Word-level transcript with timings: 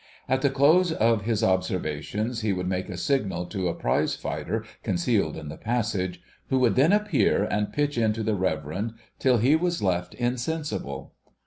At 0.27 0.41
the 0.41 0.49
close 0.49 0.91
of 0.91 1.25
his 1.25 1.43
observations 1.43 2.41
he 2.41 2.53
would 2.53 2.67
make 2.67 2.89
a 2.89 2.97
signal 2.97 3.45
to 3.45 3.67
a 3.69 3.75
Trizefighter 3.75 4.65
concealed 4.81 5.37
in 5.37 5.47
the 5.49 5.57
passage, 5.57 6.19
who 6.49 6.57
would 6.57 6.73
then 6.75 6.91
appear 6.91 7.43
and 7.43 7.71
pitch 7.71 7.99
into 7.99 8.23
the 8.23 8.33
Reverend, 8.33 8.93
till 9.19 9.37
he 9.37 9.55
was 9.55 9.79
left 9.83 10.15
insensible. 10.15 11.13